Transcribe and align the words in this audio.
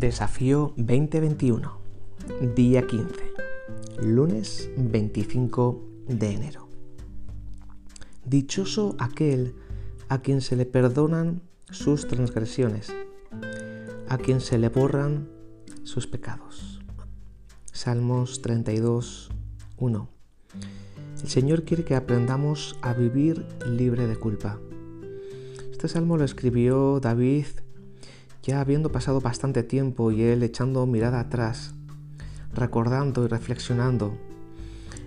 Desafío 0.00 0.72
2021, 0.78 1.78
día 2.56 2.86
15, 2.86 3.14
lunes 4.00 4.70
25 4.78 5.84
de 6.08 6.30
enero. 6.32 6.68
Dichoso 8.24 8.96
aquel 8.98 9.54
a 10.08 10.22
quien 10.22 10.40
se 10.40 10.56
le 10.56 10.64
perdonan 10.64 11.42
sus 11.70 12.08
transgresiones, 12.08 12.90
a 14.08 14.16
quien 14.16 14.40
se 14.40 14.56
le 14.56 14.70
borran 14.70 15.28
sus 15.82 16.06
pecados. 16.06 16.80
Salmos 17.70 18.40
32, 18.40 19.28
1. 19.76 20.08
El 21.22 21.28
Señor 21.28 21.64
quiere 21.64 21.84
que 21.84 21.94
aprendamos 21.94 22.78
a 22.80 22.94
vivir 22.94 23.44
libre 23.66 24.06
de 24.06 24.16
culpa. 24.16 24.58
Este 25.70 25.88
salmo 25.88 26.16
lo 26.16 26.24
escribió 26.24 27.00
David 27.00 27.44
ya 28.42 28.60
habiendo 28.60 28.92
pasado 28.92 29.20
bastante 29.20 29.62
tiempo 29.62 30.10
y 30.12 30.22
él 30.22 30.42
echando 30.42 30.86
mirada 30.86 31.20
atrás, 31.20 31.74
recordando 32.54 33.24
y 33.24 33.28
reflexionando 33.28 34.16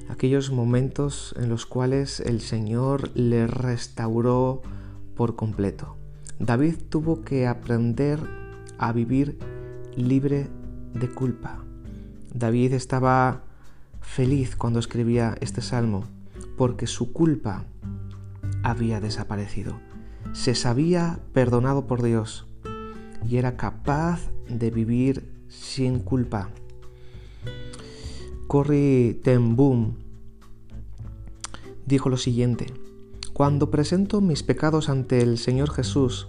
aquellos 0.09 0.51
momentos 0.51 1.33
en 1.37 1.49
los 1.49 1.65
cuales 1.65 2.19
el 2.19 2.41
Señor 2.41 3.09
le 3.15 3.47
restauró 3.47 4.61
por 5.15 5.35
completo. 5.35 5.97
David 6.39 6.75
tuvo 6.89 7.21
que 7.21 7.47
aprender 7.47 8.19
a 8.77 8.91
vivir 8.91 9.37
libre 9.95 10.47
de 10.93 11.09
culpa. 11.09 11.63
David 12.33 12.73
estaba 12.73 13.43
feliz 14.01 14.55
cuando 14.55 14.79
escribía 14.79 15.35
este 15.41 15.61
salmo 15.61 16.03
porque 16.57 16.87
su 16.87 17.13
culpa 17.13 17.65
había 18.63 18.99
desaparecido. 18.99 19.79
Se 20.33 20.55
sabía 20.55 21.19
perdonado 21.33 21.87
por 21.87 22.01
Dios 22.01 22.47
y 23.29 23.37
era 23.37 23.57
capaz 23.57 24.29
de 24.49 24.69
vivir 24.71 25.31
sin 25.47 25.99
culpa. 25.99 26.49
Corrie 28.47 29.15
ten 29.23 29.55
dijo 31.85 32.09
lo 32.09 32.17
siguiente, 32.17 32.67
cuando 33.33 33.71
presento 33.71 34.21
mis 34.21 34.43
pecados 34.43 34.89
ante 34.89 35.21
el 35.21 35.37
Señor 35.37 35.71
Jesús, 35.71 36.27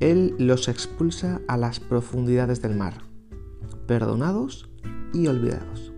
Él 0.00 0.34
los 0.38 0.68
expulsa 0.68 1.40
a 1.48 1.56
las 1.56 1.78
profundidades 1.78 2.62
del 2.62 2.74
mar, 2.74 3.02
perdonados 3.86 4.70
y 5.12 5.26
olvidados. 5.26 5.92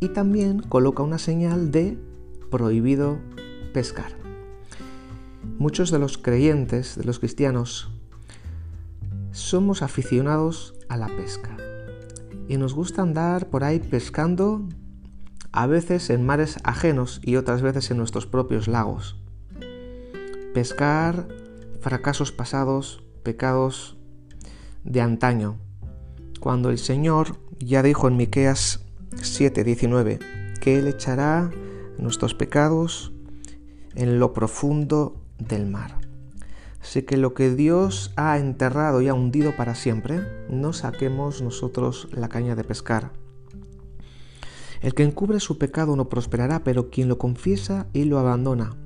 Y 0.00 0.08
también 0.08 0.60
coloca 0.60 1.02
una 1.02 1.18
señal 1.18 1.70
de 1.70 1.96
prohibido 2.50 3.18
pescar. 3.72 4.12
Muchos 5.58 5.90
de 5.90 5.98
los 5.98 6.18
creyentes, 6.18 6.96
de 6.96 7.04
los 7.04 7.18
cristianos, 7.18 7.91
somos 9.32 9.82
aficionados 9.82 10.74
a 10.88 10.96
la 10.96 11.08
pesca 11.08 11.56
y 12.48 12.56
nos 12.56 12.74
gusta 12.74 13.02
andar 13.02 13.48
por 13.48 13.64
ahí 13.64 13.78
pescando, 13.78 14.68
a 15.52 15.66
veces 15.66 16.10
en 16.10 16.24
mares 16.24 16.58
ajenos 16.64 17.20
y 17.22 17.36
otras 17.36 17.62
veces 17.62 17.90
en 17.90 17.98
nuestros 17.98 18.26
propios 18.26 18.68
lagos. 18.68 19.18
Pescar 20.54 21.28
fracasos 21.80 22.32
pasados, 22.32 23.02
pecados 23.22 23.96
de 24.84 25.00
antaño, 25.00 25.56
cuando 26.40 26.70
el 26.70 26.78
Señor 26.78 27.38
ya 27.58 27.82
dijo 27.82 28.08
en 28.08 28.16
Miqueas 28.16 28.84
7:19 29.12 30.18
que 30.60 30.78
él 30.78 30.88
echará 30.88 31.50
nuestros 31.98 32.34
pecados 32.34 33.12
en 33.94 34.18
lo 34.18 34.32
profundo 34.32 35.22
del 35.38 35.66
mar. 35.66 36.01
Sé 36.82 37.04
que 37.04 37.16
lo 37.16 37.32
que 37.32 37.54
Dios 37.54 38.12
ha 38.16 38.38
enterrado 38.38 39.00
y 39.00 39.08
ha 39.08 39.14
hundido 39.14 39.56
para 39.56 39.74
siempre, 39.74 40.20
no 40.50 40.72
saquemos 40.72 41.40
nosotros 41.40 42.08
la 42.12 42.28
caña 42.28 42.54
de 42.54 42.64
pescar. 42.64 43.12
El 44.82 44.94
que 44.94 45.04
encubre 45.04 45.38
su 45.40 45.58
pecado 45.58 45.94
no 45.94 46.08
prosperará, 46.08 46.64
pero 46.64 46.90
quien 46.90 47.08
lo 47.08 47.16
confiesa 47.16 47.86
y 47.92 48.04
lo 48.04 48.18
abandona 48.18 48.76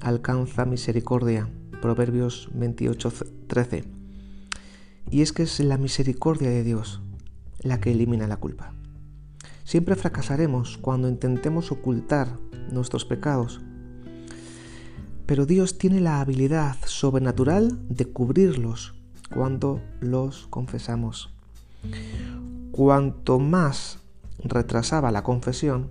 alcanza 0.00 0.66
misericordia. 0.66 1.48
Proverbios 1.80 2.48
28, 2.54 3.12
13. 3.46 3.84
Y 5.10 5.22
es 5.22 5.32
que 5.32 5.44
es 5.44 5.60
la 5.60 5.78
misericordia 5.78 6.50
de 6.50 6.62
Dios 6.62 7.00
la 7.60 7.80
que 7.80 7.92
elimina 7.92 8.26
la 8.26 8.36
culpa. 8.36 8.74
Siempre 9.64 9.94
fracasaremos 9.94 10.76
cuando 10.76 11.08
intentemos 11.08 11.72
ocultar 11.72 12.38
nuestros 12.70 13.04
pecados 13.04 13.62
pero 15.26 15.46
Dios 15.46 15.78
tiene 15.78 16.00
la 16.00 16.20
habilidad 16.20 16.76
sobrenatural 16.84 17.78
de 17.88 18.06
cubrirlos 18.06 18.94
cuando 19.32 19.80
los 20.00 20.46
confesamos. 20.48 21.30
Cuanto 22.72 23.38
más 23.38 23.98
retrasaba 24.38 25.10
la 25.10 25.22
confesión, 25.22 25.90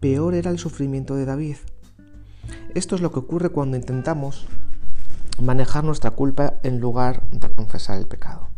peor 0.00 0.34
era 0.34 0.50
el 0.50 0.58
sufrimiento 0.58 1.14
de 1.14 1.26
David. 1.26 1.56
Esto 2.74 2.96
es 2.96 3.02
lo 3.02 3.12
que 3.12 3.18
ocurre 3.18 3.50
cuando 3.50 3.76
intentamos 3.76 4.46
manejar 5.40 5.84
nuestra 5.84 6.12
culpa 6.12 6.54
en 6.62 6.80
lugar 6.80 7.22
de 7.30 7.50
confesar 7.50 7.98
el 7.98 8.06
pecado. 8.06 8.48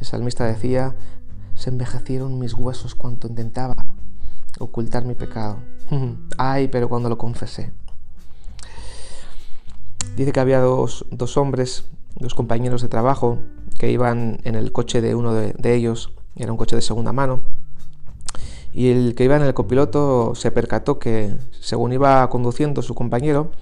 El 0.00 0.06
salmista 0.06 0.44
decía, 0.44 0.96
se 1.54 1.70
envejecieron 1.70 2.38
mis 2.38 2.54
huesos 2.54 2.94
cuando 2.94 3.28
intentaba 3.28 3.74
ocultar 4.58 5.04
mi 5.04 5.14
pecado. 5.14 5.58
Ay, 6.38 6.68
pero 6.68 6.88
cuando 6.88 7.08
lo 7.08 7.18
confesé. 7.18 7.72
Dice 10.18 10.32
que 10.32 10.40
había 10.40 10.58
dos, 10.58 11.04
hombres, 11.36 11.84
dos 12.16 12.34
compañeros 12.34 12.82
de 12.82 12.88
trabajo, 12.88 13.38
que 13.78 13.92
iban 13.92 14.40
en 14.42 14.56
el 14.56 14.72
coche 14.72 15.00
de 15.00 15.14
uno 15.14 15.32
de, 15.32 15.74
ellos, 15.76 16.12
era 16.34 16.50
un 16.50 16.58
coche 16.58 16.74
de 16.74 16.82
segunda 16.82 17.12
mano, 17.12 17.42
y 18.72 18.88
el 18.88 19.14
que 19.14 19.22
iba 19.22 19.36
en 19.36 19.44
el 19.44 19.54
copiloto 19.54 20.34
se 20.34 20.50
percató 20.50 20.98
que, 20.98 21.36
según 21.60 21.92
iba 21.92 22.28
conduciendo 22.30 22.82
su 22.82 22.96
compañero, 22.96 23.52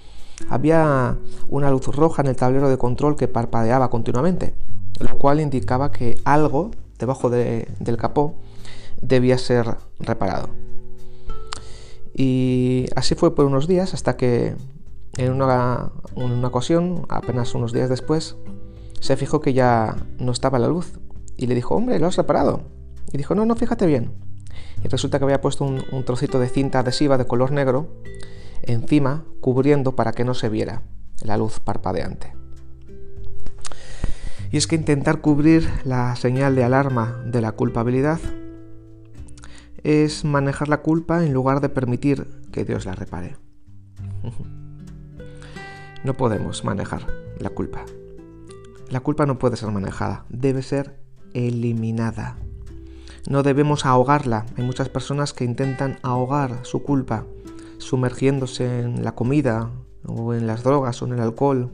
había 0.49 1.19
una 1.47 1.69
luz 1.69 1.85
roja 1.95 2.23
en 2.23 2.29
el 2.29 2.35
tablero 2.35 2.69
de 2.69 2.79
control 2.79 3.15
que 3.15 3.27
parpadeaba 3.27 3.91
continuamente, 3.91 4.55
lo 4.97 5.15
cual 5.19 5.39
indicaba 5.39 5.91
que 5.91 6.19
algo 6.23 6.71
debajo 6.97 7.29
del 7.29 7.97
capó 7.97 8.33
debía 8.99 9.37
ser 9.37 9.77
reparado. 9.99 10.49
Y 12.15 12.87
así 12.95 13.13
fue 13.13 13.35
por 13.35 13.45
unos 13.45 13.67
días 13.67 13.93
hasta 13.93 14.17
que 14.17 14.55
en 15.17 15.33
una, 15.33 15.91
ocasión, 16.47 17.05
apenas 17.09 17.55
unos 17.55 17.73
días 17.73 17.89
después, 17.89 18.37
se 18.99 19.17
fijó 19.17 19.41
que 19.41 19.53
ya 19.53 19.95
no 20.19 20.31
estaba 20.31 20.59
la 20.59 20.67
luz 20.67 20.93
y 21.35 21.47
le 21.47 21.55
dijo, 21.55 21.75
hombre, 21.75 21.99
lo 21.99 22.07
has 22.07 22.17
reparado. 22.17 22.61
Y 23.11 23.17
dijo, 23.17 23.35
no, 23.35 23.45
no, 23.45 23.55
fíjate 23.55 23.87
bien. 23.87 24.13
Y 24.83 24.87
resulta 24.87 25.17
que 25.17 25.25
había 25.25 25.41
puesto 25.41 25.65
un, 25.65 26.03
trocito 26.05 26.39
de 26.39 26.49
cinta 26.49 26.79
adhesiva 26.79 27.17
de 27.17 27.25
color 27.25 27.51
negro 27.51 28.01
encima, 28.61 29.25
cubriendo 29.41 29.95
para 29.95 30.11
que 30.11 30.23
no 30.23 30.33
se 30.33 30.49
viera 30.49 30.83
la 31.21 31.37
luz 31.37 31.59
parpadeante. 31.59 32.33
Y 34.51 34.57
es 34.57 34.67
que 34.67 34.75
intentar 34.75 35.19
cubrir 35.19 35.67
la 35.83 36.15
señal 36.15 36.55
de 36.55 36.63
alarma 36.63 37.21
de 37.25 37.41
la 37.41 37.51
culpabilidad 37.51 38.19
es 39.83 40.25
manejar 40.25 40.69
la 40.69 40.81
culpa 40.81 41.25
en 41.25 41.33
lugar 41.33 41.59
de 41.59 41.69
permitir 41.69 42.27
que 42.51 42.65
Dios 42.65 42.85
la 42.85 42.93
repare. 42.93 43.37
No 46.07 46.13
podemos 46.13 46.63
manejar 46.63 47.05
la 47.37 47.49
culpa. 47.49 47.83
La 48.89 49.01
culpa 49.01 49.25
no 49.25 49.37
puede 49.37 49.57
ser 49.57 49.69
manejada, 49.71 50.23
debe 50.29 50.61
ser 50.61 51.01
eliminada. 51.33 52.37
No 53.27 53.43
debemos 53.43 53.85
ahogarla. 53.85 54.45
Hay 54.55 54.63
muchas 54.63 54.87
personas 54.87 55.33
que 55.33 55.43
intentan 55.43 55.99
ahogar 56.03 56.59
su 56.61 56.81
culpa 56.81 57.25
sumergiéndose 57.77 58.79
en 58.79 59.03
la 59.03 59.15
comida 59.15 59.69
o 60.05 60.33
en 60.33 60.47
las 60.47 60.63
drogas 60.63 61.01
o 61.01 61.07
en 61.07 61.11
el 61.11 61.19
alcohol, 61.19 61.71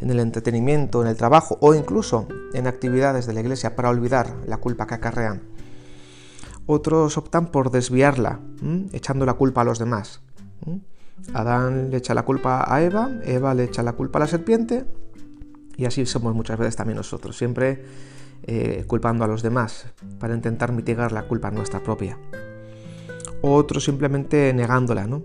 en 0.00 0.08
el 0.08 0.20
entretenimiento, 0.20 1.02
en 1.02 1.08
el 1.08 1.18
trabajo 1.18 1.58
o 1.60 1.74
incluso 1.74 2.26
en 2.54 2.68
actividades 2.68 3.26
de 3.26 3.34
la 3.34 3.40
iglesia 3.40 3.76
para 3.76 3.90
olvidar 3.90 4.34
la 4.46 4.56
culpa 4.56 4.86
que 4.86 4.94
acarrean. 4.94 5.42
Otros 6.64 7.18
optan 7.18 7.48
por 7.48 7.70
desviarla, 7.70 8.40
echando 8.92 9.26
la 9.26 9.34
culpa 9.34 9.60
a 9.60 9.64
los 9.64 9.78
demás. 9.78 10.22
Adán 11.34 11.90
le 11.90 11.98
echa 11.98 12.14
la 12.14 12.24
culpa 12.24 12.64
a 12.72 12.82
Eva, 12.82 13.10
Eva 13.24 13.54
le 13.54 13.64
echa 13.64 13.82
la 13.82 13.92
culpa 13.92 14.18
a 14.18 14.20
la 14.20 14.26
serpiente 14.26 14.84
y 15.76 15.84
así 15.84 16.06
somos 16.06 16.34
muchas 16.34 16.58
veces 16.58 16.76
también 16.76 16.96
nosotros, 16.96 17.36
siempre 17.36 17.84
eh, 18.44 18.84
culpando 18.86 19.24
a 19.24 19.28
los 19.28 19.42
demás 19.42 19.86
para 20.18 20.34
intentar 20.34 20.72
mitigar 20.72 21.12
la 21.12 21.28
culpa 21.28 21.50
nuestra 21.50 21.82
propia. 21.82 22.18
Otros 23.42 23.84
simplemente 23.84 24.52
negándola, 24.54 25.06
¿no? 25.06 25.22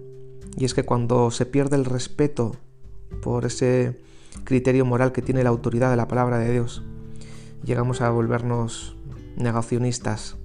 Y 0.57 0.65
es 0.65 0.73
que 0.73 0.83
cuando 0.83 1.31
se 1.31 1.45
pierde 1.45 1.75
el 1.75 1.85
respeto 1.85 2.55
por 3.21 3.45
ese 3.45 3.99
criterio 4.43 4.85
moral 4.85 5.11
que 5.11 5.21
tiene 5.21 5.43
la 5.43 5.49
autoridad 5.49 5.89
de 5.89 5.97
la 5.97 6.07
palabra 6.07 6.37
de 6.37 6.51
Dios, 6.51 6.83
llegamos 7.63 8.01
a 8.01 8.09
volvernos 8.09 8.95
negacionistas 9.35 10.37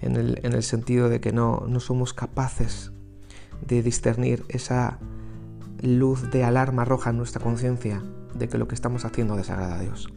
en 0.00 0.16
el, 0.16 0.62
sentido 0.64 1.08
de 1.08 1.20
que 1.20 1.32
no, 1.32 1.64
no 1.68 1.78
somos 1.78 2.12
capaces 2.12 2.91
de 3.66 3.82
discernir 3.82 4.44
esa 4.48 4.98
luz 5.80 6.30
de 6.30 6.44
alarma 6.44 6.84
roja 6.84 7.10
en 7.10 7.16
nuestra 7.16 7.42
conciencia 7.42 8.02
de 8.34 8.48
que 8.48 8.58
lo 8.58 8.68
que 8.68 8.74
estamos 8.74 9.04
haciendo 9.04 9.36
desagrada 9.36 9.76
a 9.76 9.80
Dios. 9.80 10.12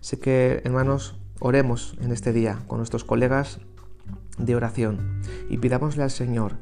Sé 0.00 0.18
que, 0.18 0.62
hermanos, 0.64 1.18
Oremos 1.40 1.96
en 2.00 2.10
este 2.10 2.32
día 2.32 2.58
con 2.66 2.78
nuestros 2.78 3.04
colegas 3.04 3.60
de 4.38 4.56
oración 4.56 5.20
y 5.48 5.58
pidámosle 5.58 6.02
al 6.02 6.10
Señor 6.10 6.56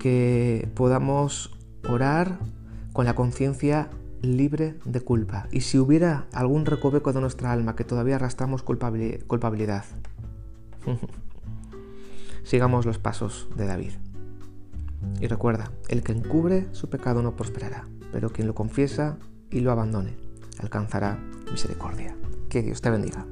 que 0.00 0.68
podamos 0.74 1.56
orar 1.88 2.38
con 2.92 3.04
la 3.04 3.14
conciencia 3.14 3.90
libre 4.20 4.76
de 4.84 5.00
culpa. 5.00 5.46
Y 5.52 5.60
si 5.60 5.78
hubiera 5.78 6.26
algún 6.32 6.66
recoveco 6.66 7.12
de 7.12 7.20
nuestra 7.20 7.52
alma 7.52 7.76
que 7.76 7.84
todavía 7.84 8.16
arrastramos 8.16 8.64
culpabilidad, 8.64 9.84
sigamos 12.42 12.84
los 12.84 12.98
pasos 12.98 13.48
de 13.56 13.66
David. 13.66 13.92
Y 15.20 15.26
recuerda, 15.26 15.70
el 15.88 16.02
que 16.02 16.12
encubre 16.12 16.68
su 16.72 16.88
pecado 16.88 17.22
no 17.22 17.36
prosperará, 17.36 17.86
pero 18.12 18.30
quien 18.30 18.46
lo 18.46 18.54
confiesa 18.54 19.18
y 19.50 19.60
lo 19.60 19.72
abandone 19.72 20.16
alcanzará 20.58 21.18
misericordia. 21.50 22.16
Que 22.48 22.62
Dios 22.62 22.80
te 22.80 22.90
bendiga. 22.90 23.26